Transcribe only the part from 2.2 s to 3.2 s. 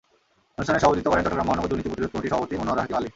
সভাপতি মনোয়ারা হাকিম আলী।